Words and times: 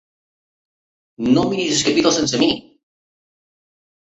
No 1.35 1.43
miris 1.51 1.75
el 1.77 1.87
capítol 1.91 2.17
sense 2.17 2.41
mi! 2.45 2.51